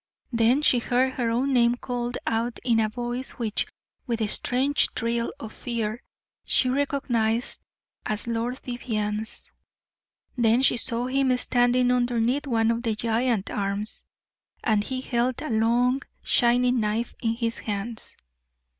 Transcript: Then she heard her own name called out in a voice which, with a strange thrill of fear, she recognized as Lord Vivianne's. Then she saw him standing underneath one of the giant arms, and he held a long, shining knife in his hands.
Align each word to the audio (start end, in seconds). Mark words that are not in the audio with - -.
Then 0.31 0.63
she 0.63 0.79
heard 0.79 1.13
her 1.13 1.29
own 1.29 1.53
name 1.53 1.75
called 1.75 2.17
out 2.25 2.57
in 2.65 2.79
a 2.79 2.89
voice 2.89 3.33
which, 3.33 3.67
with 4.07 4.19
a 4.19 4.27
strange 4.27 4.89
thrill 4.95 5.31
of 5.39 5.53
fear, 5.53 6.01
she 6.43 6.69
recognized 6.69 7.61
as 8.03 8.25
Lord 8.27 8.57
Vivianne's. 8.61 9.51
Then 10.35 10.63
she 10.63 10.77
saw 10.77 11.05
him 11.05 11.37
standing 11.37 11.91
underneath 11.91 12.47
one 12.47 12.71
of 12.71 12.81
the 12.81 12.95
giant 12.95 13.51
arms, 13.51 14.03
and 14.63 14.83
he 14.83 15.01
held 15.01 15.39
a 15.39 15.51
long, 15.51 16.01
shining 16.23 16.79
knife 16.79 17.13
in 17.21 17.35
his 17.35 17.59
hands. 17.59 18.17